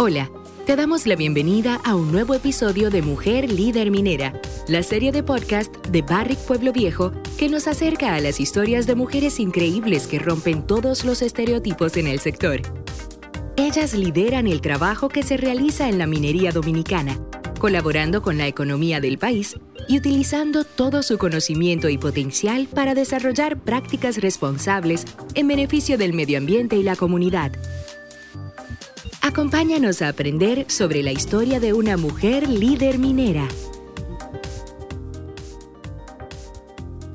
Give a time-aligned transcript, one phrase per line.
[0.00, 0.30] Hola,
[0.64, 5.24] te damos la bienvenida a un nuevo episodio de Mujer Líder Minera, la serie de
[5.24, 10.20] podcast de Barrick Pueblo Viejo que nos acerca a las historias de mujeres increíbles que
[10.20, 12.62] rompen todos los estereotipos en el sector.
[13.56, 17.18] Ellas lideran el trabajo que se realiza en la minería dominicana,
[17.58, 19.56] colaborando con la economía del país
[19.88, 26.38] y utilizando todo su conocimiento y potencial para desarrollar prácticas responsables en beneficio del medio
[26.38, 27.50] ambiente y la comunidad.
[29.28, 33.46] Acompáñanos a aprender sobre la historia de una mujer líder minera.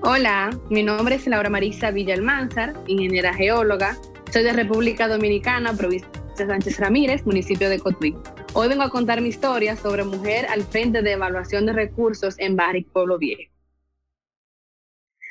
[0.00, 3.98] Hola, mi nombre es Laura Marisa Villalmanzar, ingeniera geóloga.
[4.32, 6.08] Soy de República Dominicana, provincia
[6.38, 8.16] de Sánchez Ramírez, municipio de Cotuí.
[8.54, 12.56] Hoy vengo a contar mi historia sobre mujer al frente de evaluación de recursos en
[12.56, 13.52] Barrick Pueblo Viejo.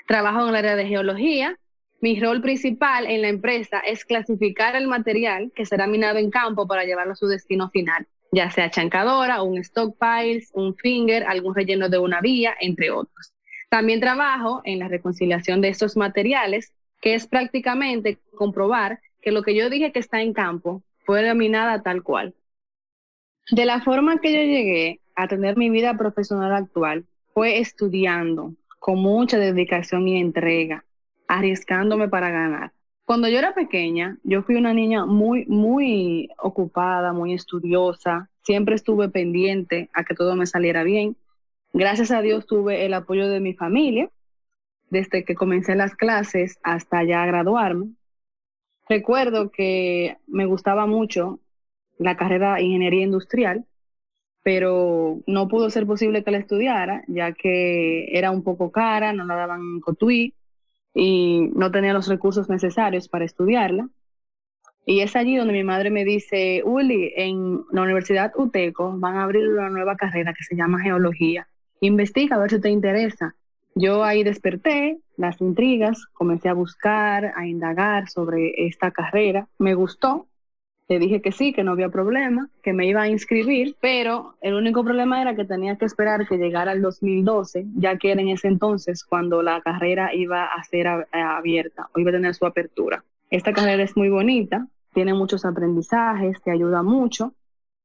[0.08, 1.58] Trabajo en el área de geología
[2.00, 6.68] mi rol principal en la empresa es clasificar el material que será minado en campo
[6.68, 11.90] para llevarlo a su destino final, ya sea chancadora, un stockpiles, un finger, algún relleno
[11.90, 13.34] de una vía, entre otros.
[13.70, 19.56] También trabajo en la reconciliación de estos materiales, que es prácticamente comprobar que lo que
[19.56, 22.36] yo dije que está en campo fue minada tal cual.
[23.50, 29.00] De la forma que yo llegué a tener mi vida profesional actual fue estudiando con
[29.00, 30.84] mucha dedicación y entrega
[31.28, 32.74] arriesgándome para ganar.
[33.06, 38.30] Cuando yo era pequeña, yo fui una niña muy, muy ocupada, muy estudiosa.
[38.44, 41.16] Siempre estuve pendiente a que todo me saliera bien.
[41.74, 44.10] Gracias a Dios tuve el apoyo de mi familia
[44.90, 47.94] desde que comencé las clases hasta ya graduarme.
[48.90, 51.40] Recuerdo que me gustaba mucho
[51.98, 53.66] la carrera de ingeniería industrial,
[54.44, 59.26] pero no pudo ser posible que la estudiara, ya que era un poco cara, no
[59.26, 60.34] la daban en Cotuí,
[61.00, 63.88] y no tenía los recursos necesarios para estudiarla.
[64.84, 69.24] Y es allí donde mi madre me dice, Uli, en la Universidad UTECO van a
[69.24, 71.48] abrir una nueva carrera que se llama geología.
[71.82, 73.36] Investiga a ver si te interesa.
[73.76, 79.48] Yo ahí desperté las intrigas, comencé a buscar, a indagar sobre esta carrera.
[79.60, 80.27] Me gustó
[80.90, 84.54] le dije que sí, que no había problema, que me iba a inscribir, pero el
[84.54, 88.30] único problema era que tenía que esperar que llegara el 2012, ya que era en
[88.30, 93.04] ese entonces cuando la carrera iba a ser abierta o iba a tener su apertura.
[93.30, 97.34] Esta carrera es muy bonita, tiene muchos aprendizajes, te ayuda mucho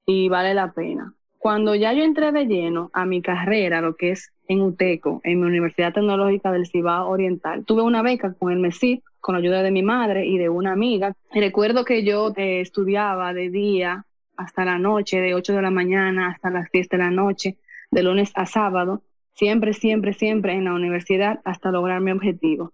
[0.07, 1.15] y vale la pena.
[1.43, 5.41] Cuando ya yo entré de lleno a mi carrera, lo que es en UTECO, en
[5.41, 9.65] mi Universidad Tecnológica del Cibao Oriental, tuve una beca con el MESIP con la ayuda
[9.65, 11.17] de mi madre y de una amiga.
[11.35, 16.29] recuerdo que yo eh, estudiaba de día hasta la noche, de 8 de la mañana
[16.29, 17.59] hasta las 10 de la noche,
[17.91, 19.03] de lunes a sábado,
[19.35, 22.73] siempre, siempre, siempre en la universidad hasta lograr mi objetivo.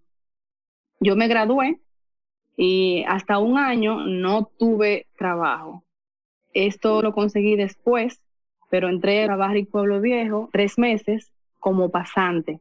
[1.01, 1.81] Yo me gradué
[2.55, 5.85] y hasta un año no tuve trabajo.
[6.53, 8.21] Esto lo conseguí después,
[8.71, 12.61] pero entré a trabajar en Pueblo Viejo tres meses como pasante.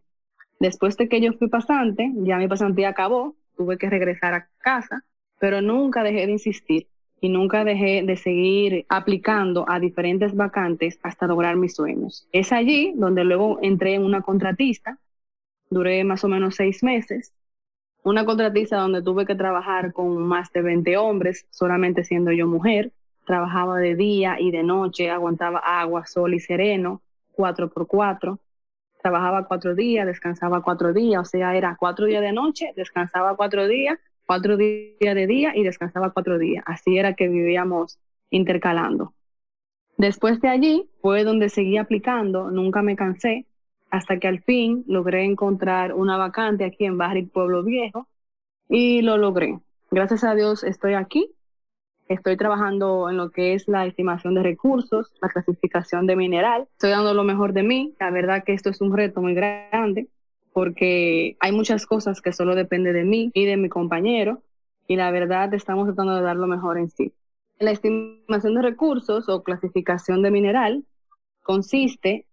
[0.60, 5.04] Después de que yo fui pasante, ya mi pasantía acabó tuve que regresar a casa,
[5.40, 6.88] pero nunca dejé de insistir
[7.20, 12.28] y nunca dejé de seguir aplicando a diferentes vacantes hasta lograr mis sueños.
[12.32, 15.00] Es allí donde luego entré en una contratista,
[15.70, 17.34] duré más o menos seis meses,
[18.04, 22.94] una contratista donde tuve que trabajar con más de 20 hombres, solamente siendo yo mujer,
[23.28, 27.02] trabajaba de día y de noche, aguantaba agua, sol y sereno,
[27.34, 28.40] cuatro por cuatro,
[29.04, 33.68] trabajaba cuatro días, descansaba cuatro días, o sea, era cuatro días de noche, descansaba cuatro
[33.68, 36.64] días, cuatro días de día y descansaba cuatro días.
[36.66, 38.00] Así era que vivíamos
[38.30, 39.14] intercalando.
[39.98, 43.46] Después de allí fue donde seguí aplicando, nunca me cansé,
[43.90, 48.08] hasta que al fin logré encontrar una vacante aquí en Barrick Pueblo Viejo
[48.70, 49.60] y lo logré.
[49.92, 51.37] Gracias a Dios estoy aquí
[52.08, 56.68] Estoy trabajando en lo que es la estimación de recursos, la clasificación de mineral.
[56.72, 57.96] Estoy dando lo mejor de mí.
[58.00, 60.08] La verdad que esto es un reto muy grande
[60.54, 64.42] porque hay muchas cosas que solo dependen de mí y de mi compañero
[64.88, 67.14] y la verdad estamos tratando de dar lo mejor en sí.
[67.60, 70.86] La estimación de recursos o clasificación de mineral
[71.44, 72.26] consiste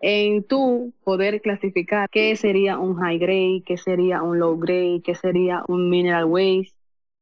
[0.00, 5.14] en tú poder clasificar qué sería un high grade, qué sería un low grade, qué
[5.14, 6.74] sería un mineral waste,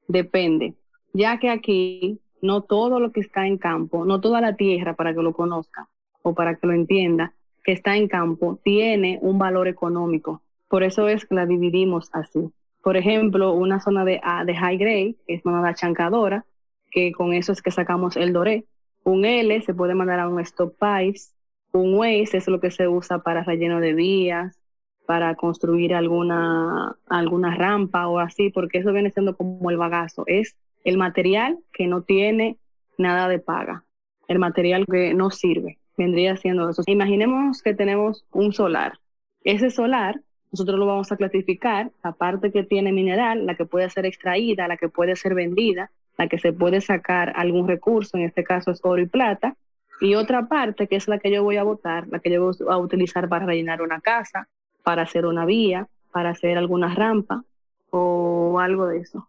[0.06, 0.74] depende
[1.12, 5.14] ya que aquí no todo lo que está en campo, no toda la tierra para
[5.14, 5.88] que lo conozca
[6.22, 7.34] o para que lo entienda,
[7.64, 10.42] que está en campo, tiene un valor económico.
[10.68, 12.50] Por eso es que la dividimos así.
[12.82, 16.44] Por ejemplo, una zona de, de high grade, que es una chancadora,
[16.90, 18.66] que con eso es que sacamos el doré.
[19.04, 21.34] Un L se puede mandar a un stop pipes.
[21.72, 24.58] Un waste es lo que se usa para relleno de vías,
[25.06, 30.24] para construir alguna, alguna rampa o así, porque eso viene siendo como el bagazo.
[30.26, 30.56] Es
[30.88, 32.56] el material que no tiene
[32.96, 33.84] nada de paga.
[34.26, 35.78] el material que no sirve.
[35.96, 36.82] Vendría siendo eso.
[36.86, 38.98] Imaginemos que tenemos un solar.
[39.42, 40.20] Ese solar
[40.52, 44.68] nosotros lo vamos a clasificar, la parte que tiene mineral, la que puede ser extraída,
[44.68, 48.70] la que puede ser vendida, la que se puede sacar algún recurso, en este caso
[48.70, 49.56] es oro y plata,
[50.00, 52.54] y otra parte que es la que yo voy a botar, la que yo voy
[52.68, 54.48] a utilizar para rellenar una casa,
[54.84, 57.44] para hacer una vía, para hacer alguna rampa
[57.90, 59.28] o algo de eso.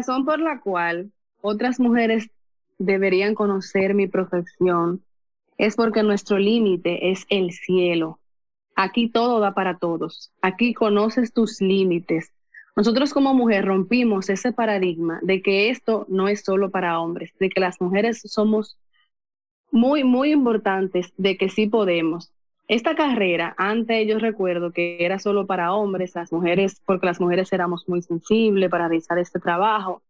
[0.00, 1.12] Razón por la cual
[1.42, 2.30] otras mujeres
[2.78, 5.04] deberían conocer mi profesión
[5.58, 8.18] es porque nuestro límite es el cielo.
[8.74, 10.32] Aquí todo da para todos.
[10.40, 12.32] Aquí conoces tus límites.
[12.76, 17.50] Nosotros como mujer rompimos ese paradigma de que esto no es solo para hombres, de
[17.50, 18.78] que las mujeres somos
[19.70, 22.32] muy, muy importantes, de que sí podemos.
[22.70, 27.52] Esta carrera, antes yo recuerdo que era solo para hombres, las mujeres, porque las mujeres
[27.52, 30.02] éramos muy sensibles para realizar este trabajo.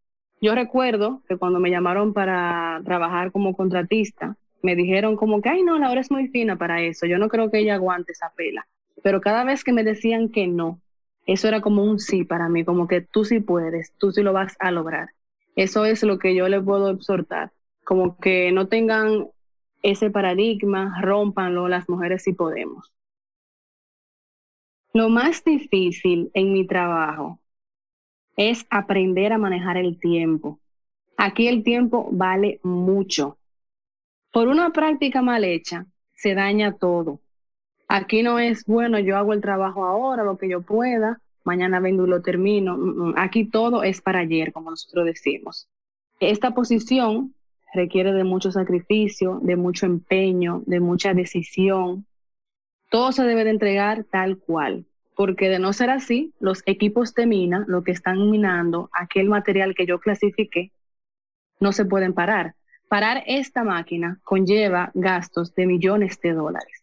[0.42, 5.62] Yo recuerdo que cuando me llamaron para trabajar como contratista, me dijeron como que, ay,
[5.62, 8.30] no, la hora es muy fina para eso, yo no creo que ella aguante esa
[8.36, 8.66] pela.
[9.02, 10.82] Pero cada vez que me decían que no,
[11.24, 14.34] eso era como un sí para mí, como que tú sí puedes, tú sí lo
[14.34, 15.08] vas a lograr.
[15.56, 17.52] Eso es lo que yo le puedo exhortar,
[17.84, 19.28] como que no tengan
[19.82, 22.92] ese paradigma, rompanlo, las mujeres sí podemos.
[24.92, 27.40] Lo más difícil en mi trabajo
[28.36, 30.58] es aprender a manejar el tiempo.
[31.16, 33.38] Aquí el tiempo vale mucho.
[34.32, 37.20] Por una práctica mal hecha, se daña todo.
[37.88, 42.06] Aquí no es, bueno, yo hago el trabajo ahora, lo que yo pueda, mañana vengo
[42.06, 42.76] y lo termino.
[42.76, 45.68] Mm, mm, aquí todo es para ayer, como nosotros decimos.
[46.20, 47.34] Esta posición
[47.72, 52.06] requiere de mucho sacrificio, de mucho empeño, de mucha decisión.
[52.90, 57.26] Todo se debe de entregar tal cual, porque de no ser así, los equipos de
[57.26, 60.72] mina, lo que están minando, aquel material que yo clasifiqué,
[61.60, 62.54] no se pueden parar.
[62.88, 66.82] Parar esta máquina conlleva gastos de millones de dólares,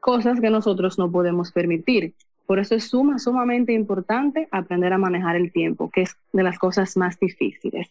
[0.00, 2.14] cosas que nosotros no podemos permitir.
[2.46, 6.58] Por eso es suma, sumamente importante aprender a manejar el tiempo, que es de las
[6.58, 7.88] cosas más difíciles.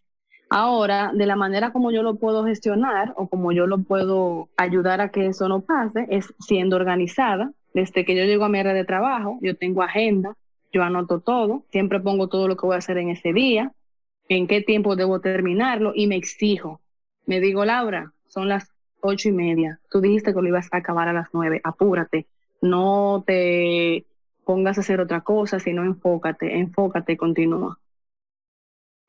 [0.55, 5.01] Ahora, de la manera como yo lo puedo gestionar o como yo lo puedo ayudar
[5.01, 7.51] a que eso no pase, es siendo organizada.
[7.73, 10.37] Desde que yo llego a mi área de trabajo, yo tengo agenda,
[10.71, 13.71] yo anoto todo, siempre pongo todo lo que voy a hacer en ese día,
[14.29, 16.81] en qué tiempo debo terminarlo y me exijo.
[17.25, 18.69] Me digo, Laura, son las
[19.01, 19.79] ocho y media.
[19.89, 21.61] Tú dijiste que lo ibas a acabar a las nueve.
[21.63, 22.27] Apúrate.
[22.61, 24.05] No te
[24.45, 27.79] pongas a hacer otra cosa, sino enfócate, enfócate continúa.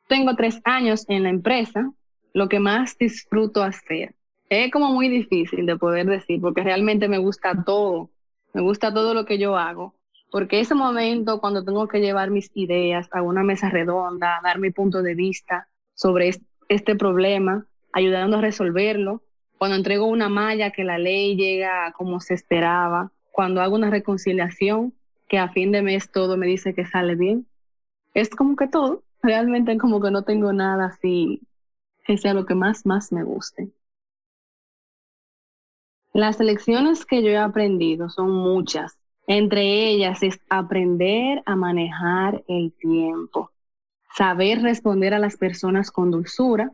[0.08, 1.90] Tengo tres años en la empresa.
[2.32, 4.14] Lo que más disfruto hacer
[4.48, 8.10] es como muy difícil de poder decir, porque realmente me gusta todo.
[8.52, 9.94] Me gusta todo lo que yo hago.
[10.30, 14.70] Porque ese momento, cuando tengo que llevar mis ideas a una mesa redonda, dar mi
[14.70, 16.30] punto de vista sobre
[16.68, 19.22] este problema, ayudando a resolverlo,
[19.58, 24.92] cuando entrego una malla que la ley llega como se esperaba, cuando hago una reconciliación
[25.28, 27.46] que a fin de mes todo me dice que sale bien.
[28.12, 31.40] Es como que todo, realmente como que no tengo nada así
[32.04, 33.70] que sea lo que más, más me guste.
[36.12, 38.98] Las lecciones que yo he aprendido son muchas.
[39.26, 43.50] Entre ellas es aprender a manejar el tiempo,
[44.14, 46.70] saber responder a las personas con dulzura,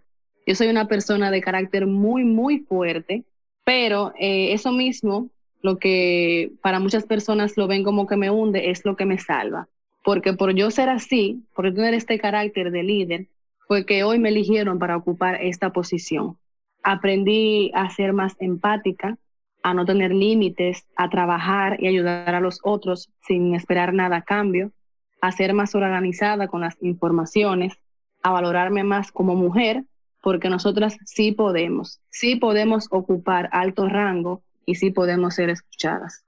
[0.47, 3.25] yo soy una persona de carácter muy, muy fuerte,
[3.65, 5.31] pero eh, eso mismo,
[5.63, 9.19] lo que para muchas personas lo ven como que me hunde, es lo que me
[9.19, 9.69] salva.
[10.03, 13.29] Porque por yo ser así, por tener este carácter de líder,
[13.67, 16.39] fue que hoy me eligieron para ocupar esta posición.
[16.83, 19.19] Aprendí a ser más empática,
[19.63, 24.23] a no tener límites, a trabajar y ayudar a los otros sin esperar nada a
[24.23, 24.73] cambio,
[25.21, 27.75] a ser más organizada con las informaciones,
[28.23, 29.85] a valorarme más como mujer
[30.23, 36.25] porque nosotras sí podemos, sí podemos ocupar alto rango y sí podemos ser escuchadas.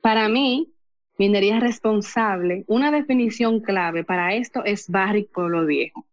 [0.00, 0.73] Para mí,
[1.18, 6.04] minería responsable, una definición clave para esto es Barrick Pueblo Viejo,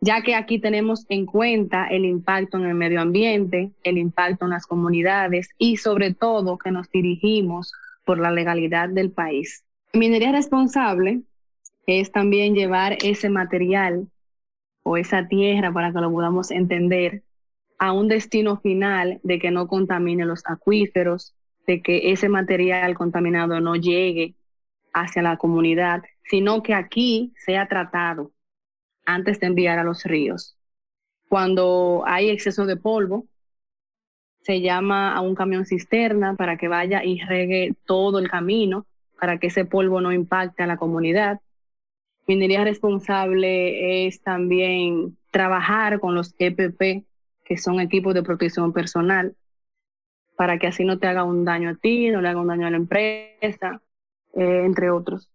[0.00, 4.52] ya que aquí tenemos en cuenta el impacto en el medio ambiente, el impacto en
[4.52, 7.72] las comunidades y sobre todo que nos dirigimos
[8.04, 9.64] por la legalidad del país.
[9.92, 11.22] Minería responsable
[11.86, 14.08] es también llevar ese material
[14.82, 17.22] o esa tierra para que lo podamos entender
[17.78, 21.34] a un destino final de que no contamine los acuíferos,
[21.66, 24.34] de que ese material contaminado no llegue
[24.92, 28.32] hacia la comunidad, sino que aquí sea tratado
[29.04, 30.56] antes de enviar a los ríos.
[31.28, 33.26] Cuando hay exceso de polvo,
[34.42, 38.86] se llama a un camión cisterna para que vaya y regue todo el camino
[39.18, 41.40] para que ese polvo no impacte a la comunidad.
[42.26, 47.04] Minería responsable es también trabajar con los EPP,
[47.44, 49.36] que son equipos de protección personal,
[50.36, 52.66] para que así no te haga un daño a ti, no le haga un daño
[52.66, 53.82] a la empresa,
[54.34, 55.30] eh, entre otros.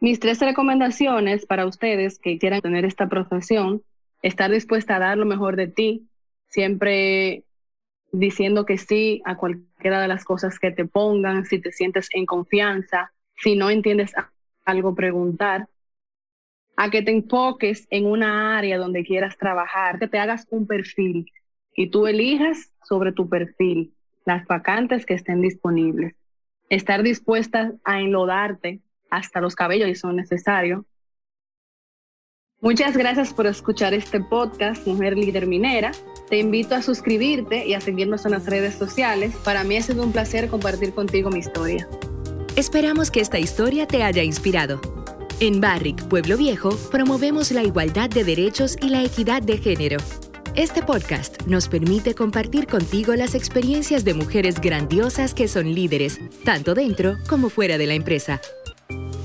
[0.00, 3.82] Mis tres recomendaciones para ustedes que quieran tener esta profesión,
[4.22, 6.08] estar dispuesta a dar lo mejor de ti,
[6.48, 7.44] siempre
[8.12, 12.26] diciendo que sí a cualquiera de las cosas que te pongan, si te sientes en
[12.26, 14.12] confianza, si no entiendes
[14.64, 15.68] algo, preguntar,
[16.76, 21.30] a que te enfoques en una área donde quieras trabajar, que te hagas un perfil
[21.78, 23.94] y tú elijas sobre tu perfil
[24.26, 26.16] las vacantes que estén disponibles.
[26.68, 28.80] Estar dispuesta a enlodarte
[29.10, 30.84] hasta los cabellos si son necesarios.
[32.60, 35.92] Muchas gracias por escuchar este podcast, Mujer Líder Minera.
[36.28, 39.36] Te invito a suscribirte y a seguirnos en las redes sociales.
[39.44, 41.88] Para mí ha sido un placer compartir contigo mi historia.
[42.56, 44.80] Esperamos que esta historia te haya inspirado.
[45.38, 49.98] En Barrick, Pueblo Viejo, promovemos la igualdad de derechos y la equidad de género.
[50.54, 56.74] Este podcast nos permite compartir contigo las experiencias de mujeres grandiosas que son líderes, tanto
[56.74, 58.40] dentro como fuera de la empresa.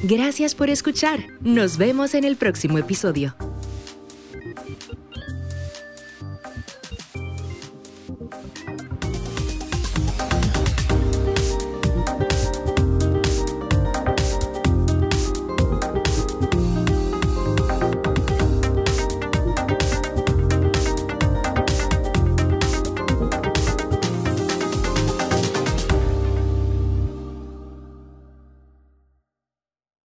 [0.04, 1.20] Gracias por escuchar.
[1.42, 3.36] Nos vemos en el próximo episodio.